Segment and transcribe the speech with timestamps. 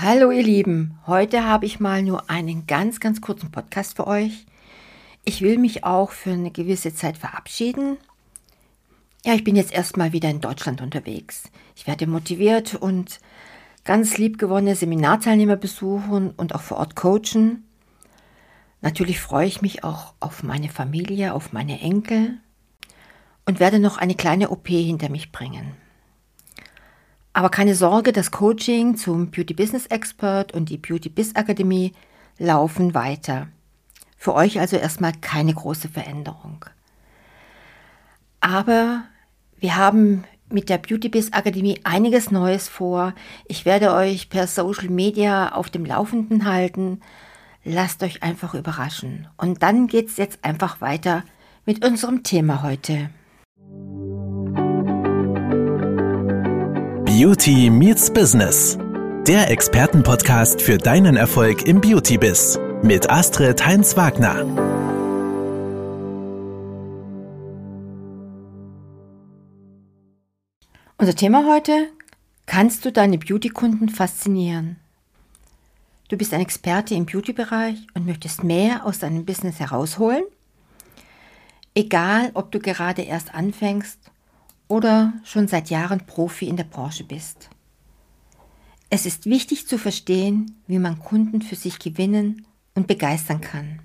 [0.00, 4.46] Hallo ihr Lieben, heute habe ich mal nur einen ganz, ganz kurzen Podcast für euch.
[5.24, 7.96] Ich will mich auch für eine gewisse Zeit verabschieden.
[9.24, 11.50] Ja, ich bin jetzt erstmal wieder in Deutschland unterwegs.
[11.74, 13.18] Ich werde motiviert und
[13.82, 17.64] ganz liebgewonnene Seminarteilnehmer besuchen und auch vor Ort coachen.
[18.80, 22.38] Natürlich freue ich mich auch auf meine Familie, auf meine Enkel
[23.46, 25.72] und werde noch eine kleine OP hinter mich bringen.
[27.38, 31.92] Aber keine Sorge, das Coaching zum Beauty Business Expert und die Beauty Biz Akademie
[32.36, 33.46] laufen weiter.
[34.16, 36.64] Für euch also erstmal keine große Veränderung.
[38.40, 39.04] Aber
[39.60, 43.14] wir haben mit der Beauty Biz Akademie einiges Neues vor.
[43.46, 47.02] Ich werde euch per Social Media auf dem Laufenden halten.
[47.62, 49.28] Lasst euch einfach überraschen.
[49.36, 51.22] Und dann geht es jetzt einfach weiter
[51.64, 53.10] mit unserem Thema heute.
[57.20, 58.78] Beauty Meets Business.
[59.26, 62.60] Der Expertenpodcast für deinen Erfolg im Beauty-Biz.
[62.84, 64.44] Mit Astrid Heinz-Wagner.
[70.96, 71.88] Unser Thema heute:
[72.46, 74.76] Kannst du deine Beauty-Kunden faszinieren?
[76.10, 80.22] Du bist ein Experte im Beauty-Bereich und möchtest mehr aus deinem Business herausholen?
[81.74, 83.98] Egal, ob du gerade erst anfängst
[84.68, 87.50] oder schon seit Jahren Profi in der Branche bist.
[88.90, 93.80] Es ist wichtig zu verstehen, wie man Kunden für sich gewinnen und begeistern kann.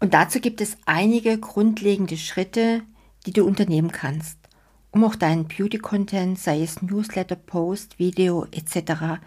[0.00, 2.82] Und dazu gibt es einige grundlegende Schritte,
[3.24, 4.36] die du unternehmen kannst,
[4.90, 9.20] um auch deinen Beauty-Content, sei es Newsletter, Post, Video etc.,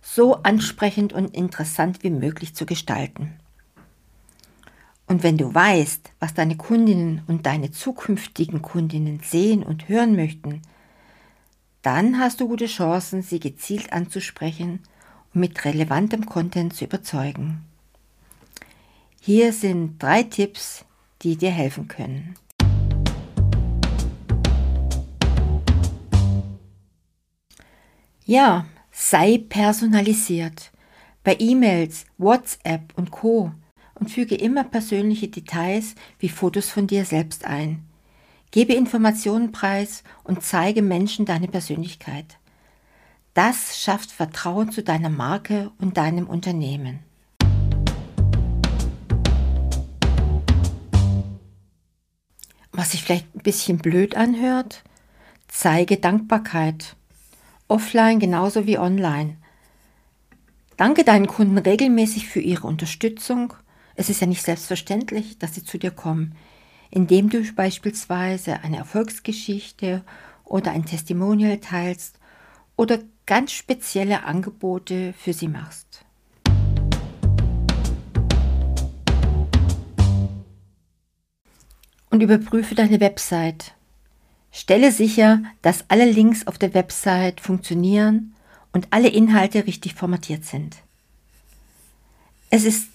[0.00, 3.34] so ansprechend und interessant wie möglich zu gestalten.
[5.12, 10.62] Und wenn du weißt, was deine Kundinnen und deine zukünftigen Kundinnen sehen und hören möchten,
[11.82, 14.80] dann hast du gute Chancen, sie gezielt anzusprechen
[15.34, 17.62] und mit relevantem Content zu überzeugen.
[19.20, 20.86] Hier sind drei Tipps,
[21.20, 22.34] die dir helfen können.
[28.24, 30.72] Ja, sei personalisiert.
[31.22, 33.52] Bei E-Mails, WhatsApp und Co
[34.02, 37.84] und füge immer persönliche Details wie Fotos von dir selbst ein.
[38.50, 42.36] Gebe Informationen preis und zeige Menschen deine Persönlichkeit.
[43.32, 46.98] Das schafft Vertrauen zu deiner Marke und deinem Unternehmen.
[52.72, 54.82] Was sich vielleicht ein bisschen blöd anhört,
[55.46, 56.96] zeige Dankbarkeit.
[57.68, 59.36] Offline genauso wie online.
[60.76, 63.54] Danke deinen Kunden regelmäßig für ihre Unterstützung
[64.02, 66.34] es ist ja nicht selbstverständlich, dass sie zu dir kommen,
[66.90, 70.02] indem du beispielsweise eine Erfolgsgeschichte
[70.42, 72.18] oder ein Testimonial teilst
[72.74, 76.04] oder ganz spezielle Angebote für sie machst.
[82.10, 83.72] Und überprüfe deine Website.
[84.50, 88.34] Stelle sicher, dass alle Links auf der Website funktionieren
[88.72, 90.78] und alle Inhalte richtig formatiert sind.
[92.50, 92.91] Es ist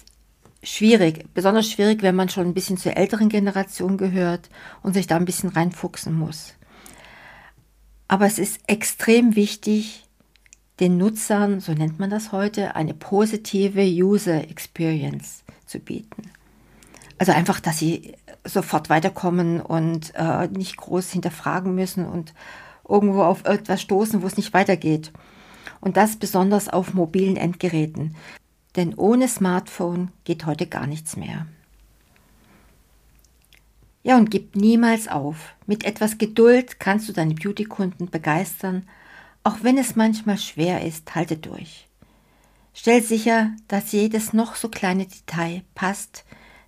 [0.68, 4.50] schwierig, besonders schwierig, wenn man schon ein bisschen zur älteren Generation gehört
[4.84, 6.54] und sich da ein bisschen reinfuchsen muss.
[8.08, 10.06] Aber es ist extrem wichtig,
[10.80, 16.32] den Nutzern, so nennt man das heute, eine positive User Experience zu bieten.
[17.18, 18.14] Also einfach, dass sie
[18.44, 22.34] sofort weiterkommen und äh, nicht groß hinterfragen müssen und
[22.88, 25.12] irgendwo auf etwas stoßen, wo es nicht weitergeht.
[25.82, 28.16] Und das besonders auf mobilen Endgeräten
[28.78, 31.48] denn ohne Smartphone geht heute gar nichts mehr.
[34.04, 35.56] Ja, und gib niemals auf.
[35.66, 38.88] Mit etwas Geduld kannst du deine Beauty-Kunden begeistern,
[39.44, 41.88] auch wenn es manchmal schwer ist, halte durch.
[42.74, 46.24] Stell sicher, dass jedes noch so kleine Detail passt,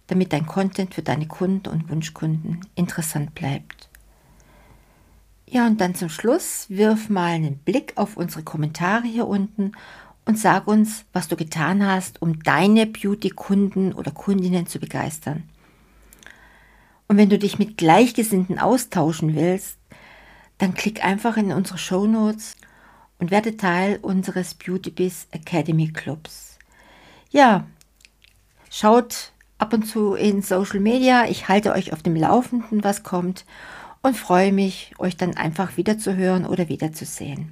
[0.07, 3.89] damit dein Content für deine Kunden und Wunschkunden interessant bleibt.
[5.47, 9.71] Ja, und dann zum Schluss wirf mal einen Blick auf unsere Kommentare hier unten
[10.29, 15.41] und sag uns, was du getan hast, um deine Beauty-Kunden oder Kundinnen zu begeistern.
[17.07, 19.79] Und wenn du dich mit Gleichgesinnten austauschen willst,
[20.59, 22.57] dann klick einfach in unsere Show Notes
[23.17, 26.59] und werde Teil unseres Beauty Biz Academy Clubs.
[27.31, 27.65] Ja,
[28.69, 31.25] schaut ab und zu in Social Media.
[31.25, 33.45] Ich halte euch auf dem Laufenden, was kommt
[34.03, 37.51] und freue mich, euch dann einfach wiederzuhören oder wiederzusehen.